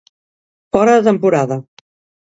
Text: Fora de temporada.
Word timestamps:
Fora 0.73 0.97
de 0.97 1.05
temporada. 1.09 1.57